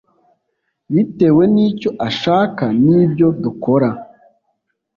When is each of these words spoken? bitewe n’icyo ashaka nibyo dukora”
bitewe 0.93 1.43
n’icyo 1.53 1.89
ashaka 2.07 2.63
nibyo 2.85 3.27
dukora” 3.43 3.89